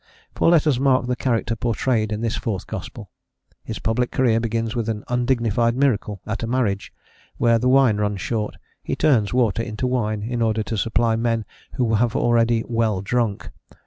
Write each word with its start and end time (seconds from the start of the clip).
For 0.33 0.49
let 0.49 0.65
us 0.65 0.79
mark 0.79 1.05
the 1.05 1.15
character 1.15 1.55
pourtrayed 1.55 2.11
in 2.11 2.21
this 2.21 2.35
fourth 2.35 2.65
gospel. 2.65 3.11
His 3.63 3.77
public 3.77 4.09
career 4.09 4.39
begins 4.39 4.75
with 4.75 4.89
an 4.89 5.03
undignified 5.09 5.75
miracle: 5.77 6.21
at 6.25 6.41
a 6.41 6.47
marriage, 6.47 6.91
where 7.37 7.59
the 7.59 7.69
wine 7.69 7.97
runs 7.97 8.19
short, 8.19 8.55
he 8.81 8.95
turns 8.95 9.31
water 9.31 9.61
into 9.61 9.85
wine, 9.85 10.23
in 10.23 10.41
order 10.41 10.63
to 10.63 10.75
supply 10.75 11.15
men 11.15 11.45
who 11.73 11.93
have 11.93 12.15
already 12.15 12.63
"well 12.67 13.03
drunk" 13.03 13.51
(ch. 13.71 13.75